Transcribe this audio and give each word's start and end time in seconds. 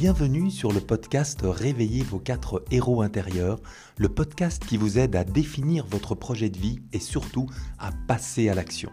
Bienvenue 0.00 0.52
sur 0.52 0.70
le 0.70 0.80
podcast 0.80 1.40
Réveillez 1.42 2.04
vos 2.04 2.20
quatre 2.20 2.64
héros 2.70 3.02
intérieurs, 3.02 3.58
le 3.96 4.08
podcast 4.08 4.64
qui 4.64 4.76
vous 4.76 4.96
aide 4.96 5.16
à 5.16 5.24
définir 5.24 5.86
votre 5.86 6.14
projet 6.14 6.50
de 6.50 6.56
vie 6.56 6.78
et 6.92 7.00
surtout 7.00 7.48
à 7.80 7.90
passer 8.06 8.48
à 8.48 8.54
l'action. 8.54 8.92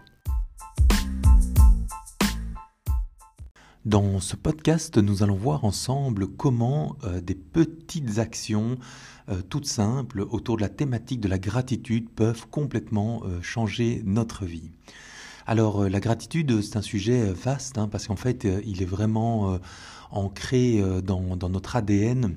Dans 3.85 4.19
ce 4.19 4.35
podcast, 4.35 4.97
nous 4.97 5.21
allons 5.21 5.35
voir 5.35 5.63
ensemble 5.63 6.25
comment 6.25 6.97
euh, 7.03 7.21
des 7.21 7.35
petites 7.35 8.17
actions 8.17 8.79
euh, 9.29 9.43
toutes 9.47 9.67
simples 9.67 10.21
autour 10.21 10.55
de 10.57 10.63
la 10.63 10.69
thématique 10.69 11.21
de 11.21 11.27
la 11.27 11.37
gratitude 11.37 12.09
peuvent 12.09 12.47
complètement 12.49 13.21
euh, 13.25 13.43
changer 13.43 14.01
notre 14.05 14.43
vie. 14.43 14.71
Alors 15.45 15.87
la 15.87 15.99
gratitude, 15.99 16.61
c'est 16.61 16.77
un 16.77 16.81
sujet 16.81 17.31
vaste 17.31 17.77
hein, 17.77 17.87
parce 17.87 18.07
qu'en 18.07 18.15
fait, 18.15 18.47
il 18.65 18.81
est 18.81 18.85
vraiment 18.85 19.59
ancré 20.11 20.81
dans 21.03 21.49
notre 21.49 21.75
ADN 21.75 22.35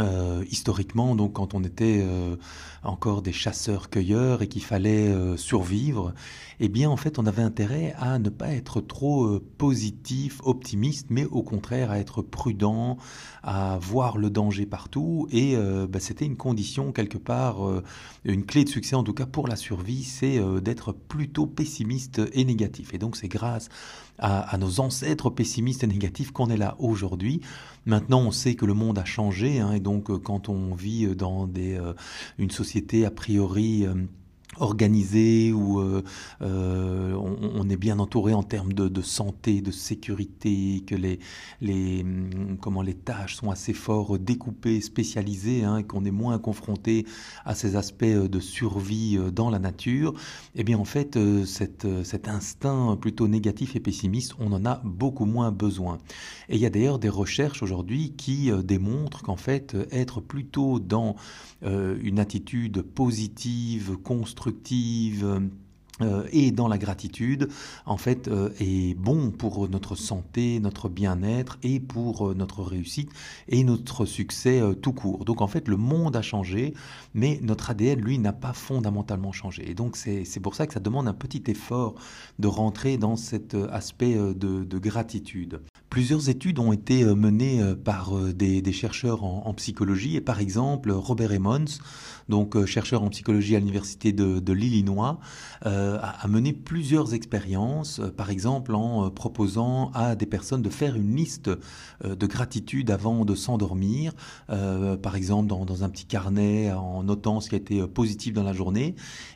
euh, 0.00 0.44
historiquement, 0.48 1.16
donc 1.16 1.32
quand 1.34 1.54
on 1.54 1.64
était 1.64 2.00
euh, 2.06 2.36
encore 2.84 3.20
des 3.20 3.32
chasseurs-cueilleurs 3.32 4.42
et 4.42 4.48
qu'il 4.48 4.62
fallait 4.62 5.08
euh, 5.08 5.36
survivre, 5.36 6.14
eh 6.60 6.68
bien 6.68 6.88
en 6.88 6.96
fait 6.96 7.18
on 7.18 7.26
avait 7.26 7.42
intérêt 7.42 7.94
à 7.98 8.20
ne 8.20 8.28
pas 8.28 8.48
être 8.48 8.80
trop 8.80 9.40
positif, 9.58 10.40
optimiste, 10.44 11.06
mais 11.10 11.24
au 11.24 11.42
contraire 11.42 11.90
à 11.90 11.98
être 11.98 12.22
prudent, 12.22 12.96
à 13.42 13.78
voir 13.80 14.18
le 14.18 14.30
danger 14.30 14.66
partout. 14.66 15.28
Et 15.30 15.56
bah, 15.88 16.00
c'était 16.00 16.26
une 16.26 16.36
condition 16.36 16.90
quelque 16.90 17.18
part, 17.18 17.58
une 18.24 18.44
clé 18.44 18.64
de 18.64 18.68
succès 18.68 18.96
en 18.96 19.04
tout 19.04 19.14
cas 19.14 19.26
pour 19.26 19.46
la 19.46 19.54
survie, 19.54 20.02
c'est 20.02 20.40
d'être 20.60 20.92
plutôt 20.92 21.46
pessimiste 21.46 22.20
et 22.32 22.44
négatif. 22.44 22.92
Et 22.92 22.98
donc 22.98 23.16
c'est 23.16 23.28
grâce 23.28 23.68
à, 24.18 24.56
nos 24.58 24.80
ancêtres 24.80 25.30
pessimistes 25.30 25.84
et 25.84 25.86
négatifs 25.86 26.32
qu'on 26.32 26.50
est 26.50 26.56
là 26.56 26.76
aujourd'hui. 26.78 27.40
Maintenant, 27.86 28.20
on 28.20 28.30
sait 28.30 28.54
que 28.54 28.66
le 28.66 28.74
monde 28.74 28.98
a 28.98 29.04
changé, 29.04 29.60
hein, 29.60 29.72
et 29.72 29.80
donc 29.80 29.87
euh, 30.10 30.18
quand 30.18 30.48
on 30.48 30.74
vit 30.74 31.14
dans 31.16 31.46
des, 31.46 31.78
euh, 31.78 31.94
une 32.38 32.50
société 32.50 33.04
a 33.04 33.10
priori 33.10 33.86
euh, 33.86 33.94
organisé, 34.60 35.52
où 35.52 35.80
euh, 35.80 36.02
euh, 36.42 37.14
on, 37.14 37.68
est 37.68 37.76
bien 37.76 37.98
entouré 37.98 38.32
en 38.32 38.42
termes 38.42 38.72
de, 38.72 39.02
santé, 39.02 39.60
de 39.60 39.70
sécurité, 39.70 40.82
que 40.86 40.94
les, 40.94 42.02
hum, 42.02 42.56
comment, 42.60 42.82
les 42.82 42.94
tâches 42.94 43.36
sont 43.36 43.50
assez 43.50 43.72
fort 43.72 44.18
découpées, 44.18 44.80
spécialisées, 44.80 45.64
hein, 45.64 45.82
qu'on 45.82 46.04
est 46.04 46.10
moins 46.10 46.38
confronté 46.38 47.06
à 47.44 47.54
ces 47.54 47.76
aspects 47.76 48.04
euh, 48.04 48.28
de 48.28 48.40
survie 48.40 49.18
dans 49.32 49.50
la 49.50 49.58
nature, 49.58 50.14
eh 50.54 50.64
bien 50.64 50.78
en 50.78 50.84
fait, 50.84 51.18
cet 51.44 52.28
instinct 52.28 52.96
plutôt 53.00 53.28
négatif 53.28 53.76
et 53.76 53.80
pessimiste, 53.80 54.34
on 54.38 54.52
en 54.52 54.64
a 54.64 54.80
beaucoup 54.84 55.24
moins 55.24 55.50
besoin. 55.50 55.98
Et 56.48 56.56
il 56.56 56.60
y 56.60 56.66
a 56.66 56.70
d'ailleurs 56.70 56.98
des 56.98 57.08
recherches 57.08 57.62
aujourd'hui 57.62 58.14
qui 58.16 58.50
démontrent 58.64 59.22
qu'en 59.22 59.36
fait, 59.36 59.76
être 59.90 60.20
plutôt 60.20 60.78
dans 60.78 61.16
une 61.62 62.18
attitude 62.18 62.82
positive, 62.82 63.96
constructive, 64.48 65.24
euh, 65.24 65.40
et 66.32 66.50
dans 66.50 66.68
la 66.68 66.78
gratitude, 66.78 67.48
en 67.86 67.96
fait, 67.96 68.28
euh, 68.28 68.50
est 68.60 68.94
bon 68.94 69.30
pour 69.30 69.68
notre 69.68 69.96
santé, 69.96 70.60
notre 70.60 70.88
bien-être 70.88 71.58
et 71.62 71.80
pour 71.80 72.28
euh, 72.28 72.34
notre 72.34 72.62
réussite 72.62 73.10
et 73.48 73.64
notre 73.64 74.04
succès 74.04 74.62
tout 74.82 74.92
court. 74.92 75.24
Donc 75.24 75.40
en 75.40 75.48
fait, 75.48 75.68
le 75.68 75.76
monde 75.76 76.16
a 76.16 76.22
changé, 76.22 76.74
mais 77.14 77.40
notre 77.42 77.70
ADN, 77.70 78.00
lui, 78.00 78.18
n'a 78.18 78.32
pas 78.32 78.52
fondamentalement 78.52 79.32
changé. 79.32 79.70
Et 79.70 79.74
donc 79.74 79.96
c'est 79.96 80.40
pour 80.40 80.54
ça 80.54 80.66
que 80.66 80.74
ça 80.74 80.80
demande 80.80 81.08
un 81.08 81.14
petit 81.14 81.42
effort 81.48 81.94
de 82.38 82.48
rentrer 82.48 82.98
dans 82.98 83.16
cet 83.16 83.54
aspect 83.54 84.14
de 84.14 84.78
gratitude. 84.78 85.60
Plusieurs 85.90 86.28
études 86.28 86.58
ont 86.58 86.72
été 86.72 87.02
euh, 87.02 87.14
menées 87.14 87.62
euh, 87.62 87.74
par 87.74 88.16
euh, 88.16 88.34
des, 88.34 88.72
chercheurs 88.72 89.24
en, 89.24 89.54
psychologie 89.54 90.16
et 90.16 90.20
par 90.20 90.40
exemple 90.40 90.90
Robert 90.90 91.32
Emmons, 91.32 91.64
donc 92.28 92.64
chercheur 92.66 93.02
en 93.02 93.08
psychologie 93.08 93.56
à 93.56 93.58
l'université 93.58 94.12
de, 94.12 94.52
l'Illinois, 94.52 95.18
a, 96.00 96.28
mené 96.28 96.52
plusieurs 96.52 97.14
expériences, 97.14 98.00
par 98.16 98.30
exemple 98.30 98.74
en 98.74 99.10
proposant 99.10 99.90
à 99.94 100.16
des 100.16 100.26
personnes 100.26 100.62
de 100.62 100.70
faire 100.70 100.96
une 100.96 101.14
liste 101.14 101.50
de 102.04 102.26
gratitude 102.26 102.90
avant 102.90 103.24
de 103.24 103.34
s'endormir, 103.34 104.12
par 104.48 105.16
exemple 105.16 105.48
dans, 105.48 105.84
un 105.84 105.88
petit 105.88 106.06
carnet 106.06 106.72
en 106.72 107.02
notant 107.02 107.40
ce 107.40 107.48
qui 107.48 107.54
a 107.54 107.58
été 107.58 107.86
positif 107.86 108.34
dans 108.34 108.42
la 108.42 108.52
journée. 108.52 108.94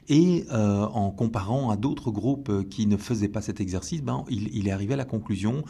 Et 0.09 0.47
en 0.51 1.11
comparant 1.11 1.71
à 1.71 1.77
d'autres 1.77 2.11
groupes 2.11 2.69
qui 2.69 2.87
ne 2.87 2.97
faisaient 2.97 3.29
pas 3.29 3.43
cet 3.43 3.61
exercice, 3.61 4.03
ben, 4.03 4.25
il 4.29 4.67
est 4.67 4.73
arrivé 4.73 4.95
à 4.95 4.99
la 4.99 5.05
conclusion 5.05 5.65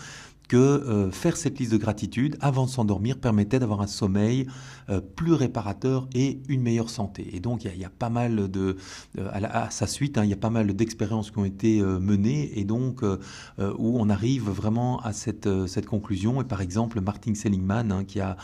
que 0.52 0.58
euh, 0.58 1.10
faire 1.10 1.38
cette 1.38 1.58
liste 1.58 1.72
de 1.72 1.78
gratitude 1.78 2.36
avant 2.42 2.66
de 2.66 2.70
s'endormir 2.70 3.16
permettait 3.16 3.58
d'avoir 3.58 3.80
un 3.80 3.86
sommeil 3.86 4.46
euh, 4.90 5.00
plus 5.00 5.32
réparateur 5.32 6.06
et 6.14 6.42
une 6.46 6.60
meilleure 6.60 6.90
santé. 6.90 7.26
Et 7.34 7.40
donc 7.40 7.64
il 7.64 7.80
y, 7.80 7.86
a 7.86 7.88
pas 7.88 8.10
mal 8.10 8.50
de, 8.50 8.76
euh, 9.18 9.30
à, 9.32 9.70
sa 9.70 9.86
suite, 9.86 10.18
hein, 10.18 10.24
il 10.24 10.28
y 10.28 10.34
a 10.34 10.36
pas 10.36 10.50
mal 10.50 10.74
d'expériences 10.74 11.30
qui 11.30 11.38
ont 11.38 11.46
été 11.46 11.80
menées 11.80 12.58
et 12.58 12.64
donc 12.64 13.02
où 13.02 13.98
on 13.98 14.10
arrive 14.10 14.50
vraiment 14.50 15.00
à 15.00 15.14
cette, 15.14 15.48
cette 15.66 15.86
conclusion. 15.86 16.42
Et 16.42 16.44
par 16.44 16.60
exemple, 16.60 17.00
Martin 17.00 17.34
Seligman, 17.34 17.90
hein, 17.90 18.04
qui 18.04 18.20
a 18.20 18.36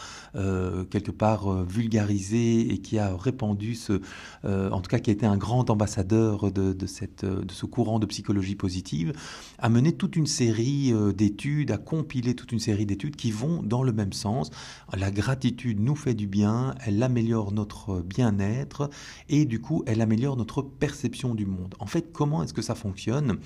quelque 0.91 1.11
part 1.11 1.65
vulgarisé 1.65 2.73
et 2.73 2.79
qui 2.79 2.99
a 2.99 3.15
répandu 3.15 3.75
ce, 3.75 4.01
en 4.45 4.81
tout 4.81 4.89
cas 4.89 4.99
qui 4.99 5.11
a 5.11 5.13
été 5.13 5.27
un 5.27 5.37
grand 5.37 5.69
ambassadeur 5.69 6.51
de, 6.53 6.73
de, 6.73 6.87
cette, 6.87 7.25
de 7.25 7.53
ce 7.53 7.67
courant 7.67 7.99
de 7.99 8.07
psychologie 8.07 8.55
positive, 8.55 9.13
a 9.59 9.69
mené 9.69 9.93
toute 9.93 10.17
une 10.17 10.27
série 10.27 10.93
d'études 11.15 11.71
à 11.71 11.79
compiler 11.99 12.37
toute 12.37 12.53
une 12.53 12.61
série 12.61 12.87
d'études 12.87 13.17
qui 13.17 13.33
vont 13.33 13.61
dans 13.61 13.83
le 13.83 13.93
même 13.93 14.13
sens. 14.13 14.51
La 14.97 15.11
gratitude 15.11 15.81
nous 15.81 15.97
fait 15.97 16.15
du 16.15 16.29
bien, 16.29 16.77
elle 16.87 17.03
améliore 17.03 17.51
notre 17.51 18.03
bien-être 18.03 18.89
et 19.29 19.47
du 19.47 19.61
coup 19.61 19.83
elle 19.89 20.01
améliore 20.01 20.37
notre 20.37 20.63
perception 20.63 21.35
du 21.35 21.45
monde. 21.45 21.75
En 21.81 21.87
fait, 21.87 22.13
comment 22.13 22.45
est-ce 22.45 22.55
que 22.55 22.63
ça 22.63 22.77
fonctionne? 22.77 23.39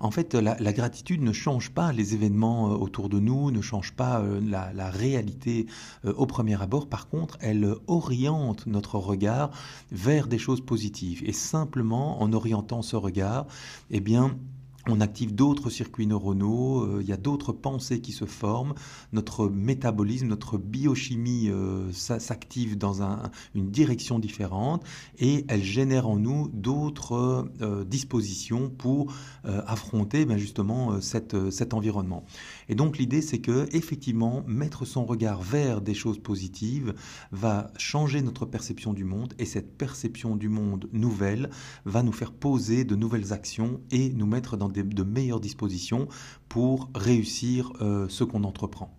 En 0.00 0.10
fait, 0.10 0.32
la, 0.32 0.72
gratitude 0.72 1.20
ne 1.20 1.34
change 1.34 1.68
pas 1.68 1.92
les 1.92 2.14
événements 2.14 2.70
euh, 2.70 2.76
autour 2.76 3.10
de 3.10 3.18
nous, 3.18 3.50
ne 3.50 3.60
change 3.60 3.92
pas 3.92 4.20
euh, 4.20 4.40
la, 4.40 4.90
réalité 4.90 5.66
euh, 6.06 6.14
au 6.14 6.24
premier 6.24 6.58
abord. 6.62 6.88
Par 6.88 7.08
contre, 7.08 7.36
elle 7.40 7.74
oriente 7.88 8.66
notre 8.66 8.96
regard 8.96 9.50
vers 9.92 10.28
des 10.28 10.38
choses 10.38 10.62
positives. 10.62 11.22
Et 11.26 11.34
simplement 11.34 12.22
en 12.22 12.32
orientant 12.32 12.80
ce 12.80 12.96
regard, 12.96 13.46
eh 13.90 14.00
bien, 14.00 14.38
on 14.88 15.00
active 15.00 15.34
d'autres 15.34 15.70
circuits 15.70 16.06
neuronaux, 16.06 16.82
euh, 16.82 16.98
il 17.02 17.08
y 17.08 17.12
a 17.12 17.16
d'autres 17.16 17.52
pensées 17.52 18.00
qui 18.00 18.12
se 18.12 18.24
forment, 18.24 18.74
notre 19.12 19.48
métabolisme, 19.48 20.26
notre 20.26 20.56
biochimie 20.58 21.50
euh, 21.50 21.92
s'active 21.92 22.78
dans 22.78 23.02
une 23.54 23.70
direction 23.70 24.18
différente 24.18 24.84
et 25.18 25.44
elle 25.48 25.62
génère 25.62 26.08
en 26.08 26.16
nous 26.16 26.48
d'autres 26.52 27.48
euh, 27.60 27.84
dispositions 27.84 28.70
pour 28.70 29.12
affronter 29.44 30.24
ben, 30.26 30.36
justement 30.36 31.00
cet 31.00 31.74
environnement. 31.74 32.24
Et 32.68 32.74
donc 32.74 32.98
l'idée 32.98 33.22
c'est 33.22 33.38
que 33.38 33.68
effectivement 33.72 34.42
mettre 34.46 34.84
son 34.84 35.04
regard 35.04 35.42
vers 35.42 35.80
des 35.80 35.94
choses 35.94 36.18
positives 36.18 36.94
va 37.32 37.70
changer 37.76 38.22
notre 38.22 38.46
perception 38.46 38.92
du 38.92 39.04
monde 39.04 39.34
et 39.38 39.44
cette 39.44 39.76
perception 39.76 40.36
du 40.36 40.48
monde 40.48 40.88
nouvelle 40.92 41.50
va 41.84 42.02
nous 42.02 42.12
faire 42.12 42.32
poser 42.32 42.84
de 42.84 42.94
nouvelles 42.94 43.32
actions 43.32 43.80
et 43.90 44.10
nous 44.10 44.26
mettre 44.26 44.56
dans 44.56 44.68
des 44.68 44.77
de 44.82 45.02
meilleures 45.02 45.40
dispositions 45.40 46.08
pour 46.48 46.90
réussir 46.94 47.72
euh, 47.80 48.08
ce 48.08 48.24
qu'on 48.24 48.44
entreprend. 48.44 48.97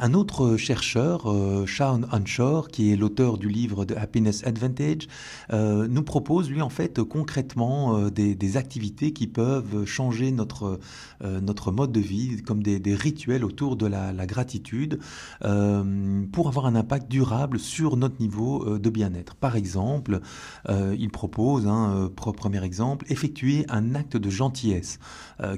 Un 0.00 0.14
autre 0.14 0.56
chercheur, 0.56 1.28
euh, 1.28 1.66
Sean 1.66 2.02
Unshore, 2.12 2.68
qui 2.68 2.92
est 2.92 2.96
l'auteur 2.96 3.36
du 3.36 3.48
livre 3.48 3.84
The 3.84 3.96
Happiness 3.96 4.46
Advantage, 4.46 5.08
euh, 5.52 5.88
nous 5.88 6.04
propose, 6.04 6.48
lui, 6.48 6.62
en 6.62 6.68
fait, 6.68 7.02
concrètement 7.02 7.98
euh, 7.98 8.10
des, 8.10 8.56
activités 8.56 9.12
qui 9.12 9.26
peuvent 9.26 9.84
changer 9.84 10.32
notre, 10.32 10.80
notre 11.22 11.70
mode 11.70 11.92
de 11.92 12.00
vie, 12.00 12.42
comme 12.42 12.62
des, 12.62 12.94
rituels 12.94 13.44
autour 13.44 13.76
de 13.76 13.86
la, 13.86 14.26
gratitude, 14.26 15.00
pour 15.40 16.48
avoir 16.48 16.64
un 16.66 16.74
impact 16.74 17.10
durable 17.10 17.58
sur 17.58 17.96
notre 17.98 18.18
niveau 18.20 18.78
de 18.78 18.90
bien-être. 18.90 19.34
Par 19.34 19.54
exemple, 19.54 20.20
il 20.68 21.10
propose, 21.10 21.66
hein, 21.66 22.10
premier 22.16 22.64
exemple, 22.64 23.04
effectuer 23.10 23.66
un 23.68 23.94
acte 23.94 24.16
de 24.16 24.30
gentillesse, 24.30 24.98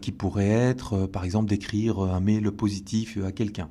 qui 0.02 0.10
pourrait 0.10 0.48
être, 0.48 1.06
par 1.06 1.24
exemple, 1.24 1.48
d'écrire 1.48 2.00
un 2.00 2.20
mail 2.20 2.50
positif 2.50 3.18
à 3.24 3.30
quelqu'un. 3.30 3.70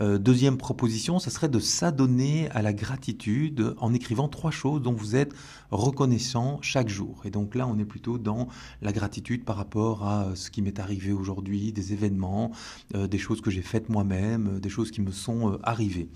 Euh, 0.00 0.18
deuxième 0.18 0.56
proposition, 0.56 1.18
ce 1.18 1.30
serait 1.30 1.48
de 1.48 1.58
s'adonner 1.58 2.48
à 2.50 2.62
la 2.62 2.72
gratitude 2.72 3.74
en 3.78 3.92
écrivant 3.92 4.28
trois 4.28 4.50
choses 4.50 4.80
dont 4.80 4.92
vous 4.92 5.14
êtes 5.14 5.32
reconnaissant 5.70 6.58
chaque 6.62 6.88
jour. 6.88 7.20
Et 7.24 7.30
donc 7.30 7.54
là, 7.54 7.66
on 7.66 7.78
est 7.78 7.84
plutôt 7.84 8.18
dans 8.18 8.48
la 8.80 8.92
gratitude 8.92 9.44
par 9.44 9.56
rapport 9.56 10.06
à 10.06 10.34
ce 10.34 10.50
qui 10.50 10.62
m'est 10.62 10.78
arrivé 10.78 11.12
aujourd'hui, 11.12 11.72
des 11.72 11.92
événements, 11.92 12.50
euh, 12.94 13.06
des 13.06 13.18
choses 13.18 13.40
que 13.40 13.50
j'ai 13.50 13.62
faites 13.62 13.88
moi-même, 13.88 14.56
euh, 14.56 14.60
des 14.60 14.70
choses 14.70 14.90
qui 14.90 15.02
me 15.02 15.10
sont 15.10 15.58
arrivées. 15.62 16.08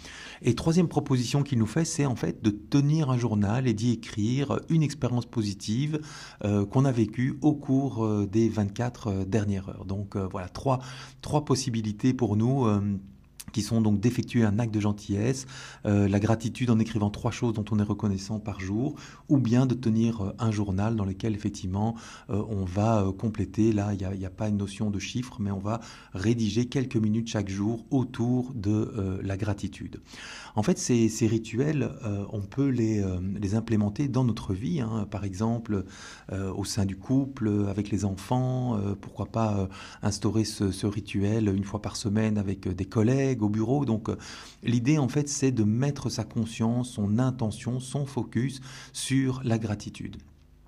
Et 0.43 0.55
troisième 0.55 0.89
proposition 0.89 1.43
qu'il 1.43 1.59
nous 1.59 1.67
fait, 1.67 1.85
c'est 1.85 2.07
en 2.07 2.17
fait 2.17 2.43
de 2.43 2.51
tenir 2.51 3.11
un 3.11 3.19
journal 3.19 3.69
et 3.69 3.75
d'y 3.75 3.93
écrire 3.93 4.61
une 4.69 4.83
expérience 4.83 5.27
positive 5.27 6.01
qu'on 6.43 6.85
a 6.85 6.93
vécue 6.93 7.39
au 7.43 7.55
cours 7.55 8.27
des 8.27 8.49
24 8.49 9.25
dernières 9.25 9.69
heures. 9.69 9.85
Donc 9.85 10.17
voilà, 10.17 10.49
trois, 10.49 10.79
trois 11.21 11.45
possibilités 11.45 12.13
pour 12.13 12.37
nous 12.37 12.67
qui 13.55 13.63
sont 13.63 13.81
donc 13.81 14.01
d'effectuer 14.01 14.45
un 14.45 14.59
acte 14.59 14.75
de 14.75 14.81
gentillesse, 14.81 15.47
euh, 15.87 16.09
la 16.09 16.19
gratitude 16.19 16.71
en 16.71 16.79
écrivant 16.81 17.09
trois 17.09 17.31
choses 17.31 17.55
dont 17.55 17.65
on 17.71 17.79
est 17.79 17.85
reconnaissant 17.85 18.41
par 18.41 18.61
jour, 18.61 18.97
ou 19.29 19.39
bien 19.39 19.65
de 19.65 19.75
tenir 19.75 20.23
euh, 20.23 20.33
un 20.41 20.51
journal 20.51 20.97
dans 20.97 21.05
lequel 21.05 21.35
effectivement 21.35 21.95
euh, 22.31 22.43
on 22.49 22.65
va 22.65 23.07
compléter, 23.17 23.73
là 23.73 23.95
il 23.95 24.19
n'y 24.19 24.27
a, 24.27 24.31
pas 24.31 24.49
une 24.49 24.57
notion 24.57 24.91
de 24.91 24.99
chiffre, 24.99 25.37
mais 25.39 25.53
on 25.53 25.61
va 25.61 25.81
rédiger 26.13 26.67
quelques 26.67 26.97
minutes 26.97 27.29
chaque 27.29 27.49
jour 27.49 27.87
autour 27.93 28.53
de 28.55 29.21
la 29.23 29.37
gratitude. 29.37 30.01
En 30.57 30.65
fait, 30.65 30.77
ces, 30.79 31.27
rituels, 31.29 31.89
on 32.33 32.41
peut 32.41 32.69
les, 32.69 33.05
implémenter 33.55 34.09
dans 34.09 34.25
notre 34.25 34.53
vie, 34.53 34.81
hein. 34.81 35.07
par 35.09 35.25
exemple 35.25 35.85
au 36.33 36.65
sein 36.65 36.85
du 36.85 36.97
couple, 36.97 37.67
avec 37.69 37.91
les 37.91 38.05
enfants, 38.05 38.81
pourquoi 39.01 39.27
pas 39.27 39.69
instaurer 40.03 40.45
ce 40.45 40.87
rituel 40.87 41.55
une 41.55 41.65
fois 41.65 41.81
par 41.81 41.95
semaine 41.97 42.39
avec 42.39 42.67
des 42.67 42.87
collègues 42.87 43.44
au 43.45 43.49
bureau. 43.49 43.85
Donc 43.85 44.09
euh, 44.09 44.17
l'idée 44.63 44.99
en 44.99 45.09
fait 45.09 45.29
c'est 45.29 45.53
de 45.53 45.65
mettre 45.65 46.09
sa 46.09 46.25
conscience, 46.25 46.91
son 46.91 47.19
intention, 47.19 47.81
son 47.81 48.07
focus 48.07 48.61
sur 48.93 49.41
la 49.45 49.59
gratitude. 49.59 50.17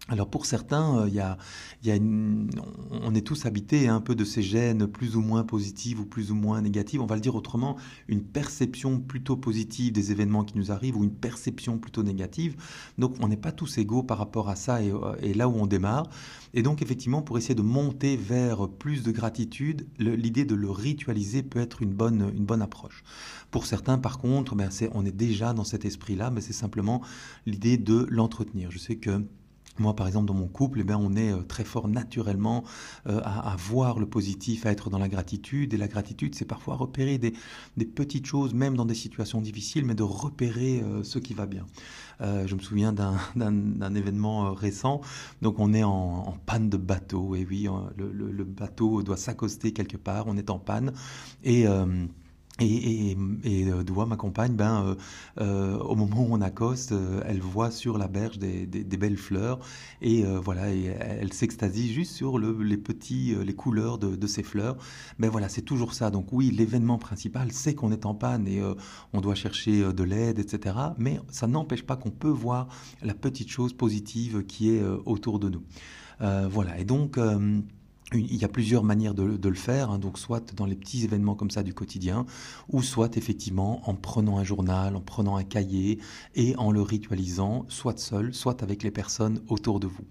Alors 0.09 0.31
pour 0.31 0.47
certains, 0.47 1.01
euh, 1.01 1.09
y 1.09 1.19
a, 1.19 1.37
y 1.83 1.91
a 1.91 1.97
on 1.97 3.15
est 3.15 3.27
tous 3.27 3.45
habités 3.45 3.89
un 3.89 4.01
peu 4.01 4.15
de 4.15 4.25
ces 4.25 4.41
gènes 4.41 4.87
plus 4.87 5.17
ou 5.17 5.21
moins 5.21 5.43
positives 5.43 5.99
ou 5.99 6.07
plus 6.07 6.31
ou 6.31 6.37
moins 6.37 6.63
négatives. 6.63 7.01
On 7.01 7.07
va 7.07 7.17
le 7.17 7.21
dire 7.21 7.35
autrement, 7.35 7.77
une 8.07 8.23
perception 8.23 9.01
plutôt 9.01 9.37
positive 9.37 9.93
des 9.93 10.13
événements 10.13 10.45
qui 10.45 10.57
nous 10.57 10.71
arrivent 10.71 10.97
ou 10.97 11.03
une 11.03 11.15
perception 11.15 11.79
plutôt 11.79 12.05
négative. 12.05 12.55
Donc 12.99 13.17
on 13.21 13.27
n'est 13.27 13.37
pas 13.37 13.51
tous 13.51 13.79
égaux 13.79 14.05
par 14.05 14.19
rapport 14.19 14.49
à 14.49 14.55
ça 14.55 14.81
et, 14.81 14.93
euh, 14.93 15.35
là 15.35 15.49
où 15.49 15.55
on 15.57 15.67
démarre. 15.67 16.09
Et 16.55 16.63
donc 16.63 16.83
effectivement, 16.83 17.21
pour 17.21 17.37
essayer 17.37 17.57
de 17.57 17.63
monter 17.63 18.17
vers 18.17 18.69
plus 18.69 19.03
de 19.03 19.11
gratitude, 19.11 19.89
l'idée 19.99 20.45
de 20.45 20.55
le 20.55 20.71
ritualiser 20.71 21.43
peut 21.43 21.59
être 21.59 21.83
une 21.83 21.93
bonne, 21.93 22.33
une 22.37 22.45
bonne 22.45 22.63
approche. 22.63 23.03
Pour 23.51 23.67
certains, 23.67 23.99
par 23.99 24.19
contre, 24.19 24.55
ben, 24.55 24.71
on 24.93 25.05
est 25.05 25.17
déjà 25.17 25.53
dans 25.53 25.65
cet 25.65 25.85
esprit-là, 25.85 26.31
mais 26.31 26.41
c'est 26.41 26.53
simplement 26.53 27.03
l'idée 27.45 27.77
de 27.77 28.07
l'entretenir. 28.09 28.71
Je 28.71 28.79
sais 28.79 28.97
que 28.97 29.25
moi, 29.79 29.95
par 29.95 30.07
exemple, 30.07 30.27
dans 30.27 30.35
mon 30.35 30.49
couple, 30.49 30.81
eh 30.81 30.85
bien, 30.85 30.99
on 30.99 31.15
est 31.15 31.33
euh, 31.33 31.43
très 31.43 31.65
fort 31.65 31.89
naturellement 31.89 32.65
euh, 33.07 33.21
à, 33.25 33.57
voir 33.59 33.99
le 33.99 34.07
positif, 34.07 34.67
à 34.67 34.71
être 34.71 34.91
dans 34.91 34.99
la 34.99 35.09
gratitude. 35.09 35.75
Et 35.75 35.77
la 35.77 35.89
gratitude, 35.89 36.35
c'est 36.35 36.45
parfois 36.45 36.77
repérer 36.77 37.19
des, 37.19 37.33
petites 37.85 38.27
choses, 38.27 38.55
même 38.55 38.77
dans 38.77 38.85
des 38.85 38.95
situations 38.95 39.41
difficiles, 39.41 39.85
mais 39.85 39.95
de 39.95 40.03
repérer 40.03 40.81
euh, 40.81 41.03
ce 41.03 41.19
qui 41.19 41.35
va 41.35 41.47
bien. 41.47 41.67
je 42.21 42.55
me 42.55 42.61
souviens 42.61 42.93
d'un 42.93 43.95
événement 43.95 44.55
récent. 44.55 45.01
Donc, 45.43 45.59
on 45.59 45.75
est 45.75 45.85
en, 45.85 46.37
panne 46.47 46.71
de 46.71 46.77
bateau. 46.77 47.35
Et 47.35 47.47
oui, 47.49 47.69
le, 47.97 48.13
le 48.13 48.45
bateau 48.45 49.03
doit 49.03 49.17
s'accoster 49.17 49.73
quelque 49.73 49.97
part. 49.97 50.27
On 50.27 50.37
est 50.37 50.51
en 50.51 50.59
panne. 50.59 50.93
Et 51.45 51.67
et, 52.59 53.11
et, 53.11 53.17
et 53.45 53.71
euh, 53.71 53.83
Doua, 53.83 54.07
ma 54.07 54.17
compagne, 54.17 54.55
ben, 54.55 54.83
euh, 54.83 54.95
euh, 55.41 55.79
au 55.79 55.95
moment 55.95 56.23
où 56.23 56.29
on 56.31 56.41
accoste, 56.41 56.95
elle 57.27 57.41
voit 57.41 57.71
sur 57.71 57.99
la 57.99 58.09
berge 58.09 58.39
des, 58.39 58.67
des, 58.67 58.97
belles 58.97 59.19
fleurs 59.19 59.59
et 60.01 60.25
voilà, 60.25 60.73
et 60.73 60.85
elle 60.85 61.33
s'extasie 61.33 61.93
juste 61.93 62.13
sur 62.13 62.39
le, 62.39 62.63
les 62.63 62.79
petits, 62.79 63.35
les 63.45 63.55
couleurs 63.55 63.99
de, 63.99 64.17
de, 64.17 64.27
ces 64.27 64.43
fleurs. 64.43 64.77
Mais 65.19 65.29
voilà, 65.29 65.49
c'est 65.49 65.63
toujours 65.63 65.93
ça. 65.93 66.11
Donc 66.11 66.33
oui, 66.33 66.51
l'événement 66.51 66.99
principal, 66.99 67.53
c'est 67.53 67.75
qu'on 67.75 67.93
est 67.93 68.07
en 68.07 68.15
panne 68.15 68.49
et 68.49 68.63
on 69.13 69.21
doit 69.21 69.35
chercher 69.35 69.93
de 69.93 70.03
l'aide, 70.03 70.39
etc. 70.39 70.77
Mais 70.99 71.21
ça 71.31 71.47
n'empêche 71.47 71.83
pas 71.83 71.97
qu'on 71.97 72.11
peut 72.11 72.29
voir 72.29 72.69
la 73.03 73.15
petite 73.15 73.51
chose 73.51 73.75
positive 73.75 74.45
qui 74.47 74.71
est 74.71 74.83
autour 75.05 75.39
de 75.39 75.51
nous. 75.51 75.63
voilà. 76.49 76.79
Et 76.79 76.85
donc 76.85 77.19
il 78.13 78.37
y 78.37 78.45
a 78.45 78.49
plusieurs 78.49 78.85
manières 78.85 79.15
de, 79.15 79.49
le 79.49 79.55
faire, 79.55 79.91
hein, 79.91 79.99
donc 79.99 80.19
soit 80.19 80.55
dans 80.55 80.67
les 80.67 80.77
petits 80.77 81.05
événements 81.05 81.35
comme 81.35 81.51
ça 81.51 81.63
du 81.63 81.75
quotidien, 81.75 82.25
ou 82.69 82.83
soit 82.83 83.17
effectivement 83.17 83.89
en 83.89 83.95
prenant 83.95 84.39
un 84.39 84.45
journal, 84.45 84.95
en 84.95 85.01
prenant 85.01 85.37
un 85.37 85.45
cahier 85.45 85.99
et 86.35 86.55
en 86.57 86.71
le 86.71 86.83
ritualisant, 86.83 87.65
soit 87.69 87.99
seul, 87.99 88.33
soit 88.33 88.63
avec 88.63 88.83
les 88.83 88.91
personnes 88.93 89.41
autour 89.49 89.81
de 89.81 89.89
vous. 89.89 90.05